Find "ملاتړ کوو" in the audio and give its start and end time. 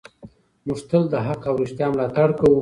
1.93-2.59